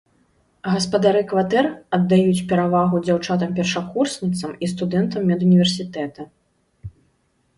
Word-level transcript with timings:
Гаспадары 0.75 1.19
кватэр 1.31 1.65
аддаюць 1.97 2.45
перавагу 2.53 3.01
дзяўчатам-першакурсніцам 3.07 4.51
і 4.63 4.69
студэнтам 4.73 5.21
медуніверсітэта. 5.33 6.21